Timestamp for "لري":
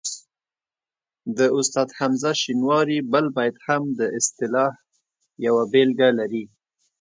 6.19-6.43